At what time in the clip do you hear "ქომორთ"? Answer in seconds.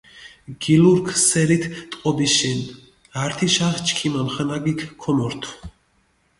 5.03-5.43